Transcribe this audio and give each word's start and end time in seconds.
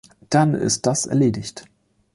Dann 0.31 0.55
ist 0.55 0.87
das 0.87 1.05
erledigt. 1.05 1.65